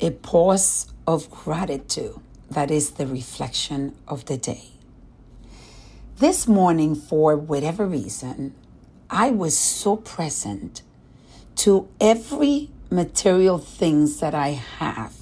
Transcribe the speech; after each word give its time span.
a 0.00 0.10
pause 0.10 0.92
of 1.06 1.30
gratitude 1.30 2.16
that 2.50 2.70
is 2.70 2.92
the 2.92 3.06
reflection 3.06 3.94
of 4.06 4.24
the 4.26 4.36
day. 4.36 4.68
This 6.18 6.46
morning, 6.46 6.94
for 6.94 7.36
whatever 7.36 7.86
reason, 7.86 8.54
I 9.10 9.30
was 9.30 9.56
so 9.56 9.96
present 9.96 10.82
to 11.56 11.88
every 12.00 12.70
material 12.90 13.58
things 13.58 14.20
that 14.20 14.34
I 14.34 14.50
have. 14.50 15.14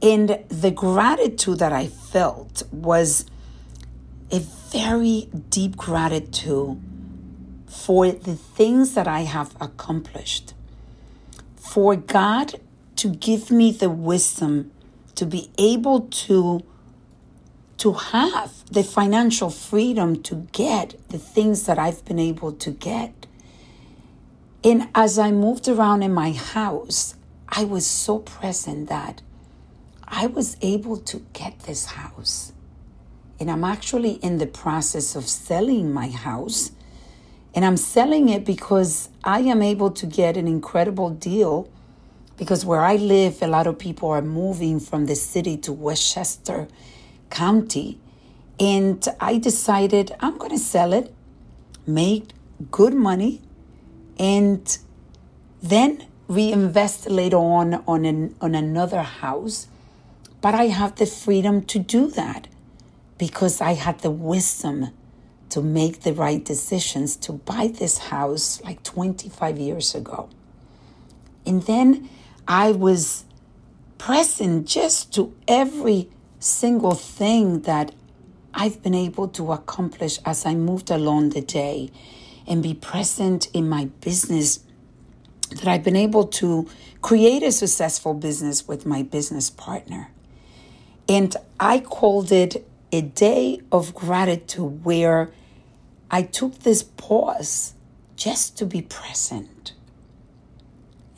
And 0.00 0.44
the 0.48 0.70
gratitude 0.70 1.58
that 1.60 1.72
I 1.72 1.86
felt 1.86 2.62
was 2.72 3.24
a 4.30 4.40
very 4.40 5.28
deep 5.50 5.76
gratitude 5.76 6.80
for 7.66 8.10
the 8.10 8.34
things 8.34 8.94
that 8.94 9.06
I 9.06 9.20
have 9.20 9.54
accomplished. 9.60 10.54
For 11.56 11.96
God 11.96 12.60
to 13.02 13.08
give 13.08 13.50
me 13.50 13.72
the 13.72 13.90
wisdom 13.90 14.70
to 15.16 15.26
be 15.26 15.50
able 15.58 16.02
to 16.02 16.62
to 17.76 17.94
have 17.94 18.64
the 18.70 18.84
financial 18.84 19.50
freedom 19.50 20.22
to 20.22 20.46
get 20.52 20.94
the 21.08 21.18
things 21.18 21.66
that 21.66 21.80
I've 21.80 22.04
been 22.04 22.20
able 22.20 22.52
to 22.52 22.70
get. 22.70 23.26
And 24.62 24.88
as 24.94 25.18
I 25.18 25.32
moved 25.32 25.66
around 25.66 26.04
in 26.04 26.14
my 26.14 26.30
house, 26.30 27.16
I 27.48 27.64
was 27.64 27.84
so 27.84 28.20
present 28.20 28.88
that 28.88 29.20
I 30.06 30.28
was 30.28 30.56
able 30.62 30.96
to 30.98 31.26
get 31.32 31.58
this 31.66 31.86
house. 31.86 32.52
And 33.40 33.50
I'm 33.50 33.64
actually 33.64 34.12
in 34.26 34.38
the 34.38 34.46
process 34.46 35.16
of 35.16 35.26
selling 35.26 35.92
my 35.92 36.06
house. 36.08 36.70
And 37.52 37.64
I'm 37.64 37.76
selling 37.76 38.28
it 38.28 38.44
because 38.44 39.08
I 39.24 39.40
am 39.40 39.60
able 39.60 39.90
to 39.90 40.06
get 40.06 40.36
an 40.36 40.46
incredible 40.46 41.10
deal 41.10 41.68
because 42.36 42.64
where 42.64 42.80
I 42.80 42.96
live, 42.96 43.42
a 43.42 43.46
lot 43.46 43.66
of 43.66 43.78
people 43.78 44.10
are 44.10 44.22
moving 44.22 44.80
from 44.80 45.06
the 45.06 45.14
city 45.14 45.56
to 45.58 45.72
Westchester 45.72 46.68
County. 47.30 47.98
And 48.58 49.06
I 49.20 49.38
decided 49.38 50.12
I'm 50.20 50.38
going 50.38 50.52
to 50.52 50.58
sell 50.58 50.92
it, 50.92 51.12
make 51.86 52.30
good 52.70 52.94
money, 52.94 53.42
and 54.18 54.78
then 55.62 56.06
reinvest 56.28 57.08
later 57.08 57.36
on 57.36 57.74
on, 57.86 58.04
an, 58.04 58.34
on 58.40 58.54
another 58.54 59.02
house. 59.02 59.68
But 60.40 60.54
I 60.54 60.64
have 60.64 60.96
the 60.96 61.06
freedom 61.06 61.62
to 61.66 61.78
do 61.78 62.08
that 62.10 62.48
because 63.18 63.60
I 63.60 63.74
had 63.74 64.00
the 64.00 64.10
wisdom 64.10 64.88
to 65.50 65.62
make 65.62 66.00
the 66.00 66.12
right 66.14 66.42
decisions 66.44 67.14
to 67.16 67.32
buy 67.32 67.68
this 67.68 67.98
house 67.98 68.62
like 68.64 68.82
25 68.82 69.58
years 69.58 69.94
ago. 69.94 70.28
And 71.44 71.62
then 71.64 72.08
I 72.46 72.72
was 72.72 73.24
present 73.98 74.66
just 74.66 75.14
to 75.14 75.34
every 75.46 76.10
single 76.40 76.94
thing 76.94 77.62
that 77.62 77.94
I've 78.52 78.82
been 78.82 78.94
able 78.94 79.28
to 79.28 79.52
accomplish 79.52 80.18
as 80.24 80.44
I 80.44 80.54
moved 80.54 80.90
along 80.90 81.30
the 81.30 81.40
day 81.40 81.90
and 82.46 82.62
be 82.62 82.74
present 82.74 83.48
in 83.54 83.68
my 83.68 83.86
business 84.00 84.60
that 85.50 85.68
I've 85.68 85.84
been 85.84 85.96
able 85.96 86.26
to 86.26 86.68
create 87.00 87.42
a 87.42 87.52
successful 87.52 88.14
business 88.14 88.66
with 88.66 88.86
my 88.86 89.02
business 89.02 89.50
partner. 89.50 90.10
And 91.08 91.36
I 91.60 91.80
called 91.80 92.32
it 92.32 92.66
a 92.90 93.02
day 93.02 93.60
of 93.70 93.94
gratitude 93.94 94.84
where 94.84 95.30
I 96.10 96.22
took 96.22 96.60
this 96.60 96.82
pause 96.82 97.74
just 98.16 98.56
to 98.58 98.66
be 98.66 98.82
present 98.82 99.72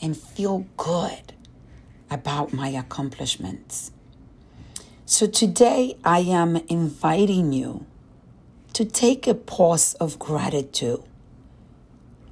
and 0.05 0.15
feel 0.15 0.67
good 0.77 1.33
about 2.11 2.53
my 2.53 2.69
accomplishments. 2.69 3.91
So 5.07 5.27
today 5.27 5.97
I 6.05 6.19
am 6.19 6.57
inviting 6.69 7.55
you 7.55 7.87
to 8.75 8.85
take 8.85 9.27
a 9.27 9.33
pause 9.33 9.95
of 9.95 10.19
gratitude 10.19 11.03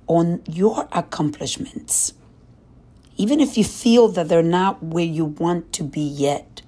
on 0.07 0.43
your 0.47 0.87
accomplishments. 0.93 2.13
Even 3.17 3.41
if 3.41 3.57
you 3.57 3.65
feel 3.65 4.09
that 4.09 4.29
they're 4.29 4.43
not 4.43 4.83
where 4.83 5.07
you 5.07 5.25
want 5.25 5.73
to 5.73 5.83
be 5.83 6.03
yet, 6.03 6.61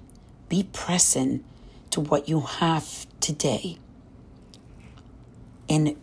be 0.49 0.63
present 0.73 1.45
to 1.91 2.01
what 2.01 2.31
you 2.31 2.41
have 2.41 3.07
today. 3.21 3.77
And 5.69 5.97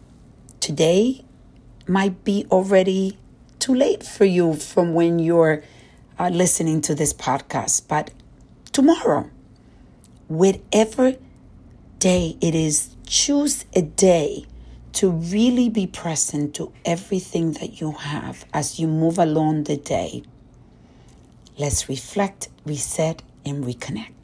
today 0.60 1.26
might 1.88 2.24
be 2.24 2.46
already 2.52 3.18
too 3.62 3.76
late 3.76 4.04
for 4.04 4.26
you 4.26 4.56
from 4.56 4.94
when 4.94 5.20
you're 5.20 5.64
uh, 6.20 6.30
listening 6.30 6.82
to 6.82 6.96
this 6.96 7.14
podcast, 7.14 7.88
but 7.88 8.12
tomorrow, 8.72 9.30
whatever 10.28 11.16
day 12.00 12.36
it 12.42 12.56
is, 12.56 12.96
choose 13.06 13.66
a 13.76 13.84
day 13.84 14.46
to 14.94 15.12
really 15.12 15.70
be 15.70 15.86
present 15.86 16.56
to 16.56 16.74
everything 16.84 17.54
that 17.54 17.80
you 17.80 17.92
have 17.92 18.46
as 18.54 18.80
you 18.80 18.88
move 18.88 19.20
along 19.20 19.66
the 19.66 19.78
day. 19.78 20.24
Let's 21.58 21.88
reflect, 21.88 22.50
reset, 22.66 23.22
and 23.46 23.64
reconnect. 23.64 24.21